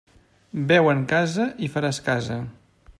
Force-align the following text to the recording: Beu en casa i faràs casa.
Beu 0.71 0.89
en 0.93 1.03
casa 1.13 1.47
i 1.67 1.71
faràs 1.77 2.03
casa. 2.09 2.41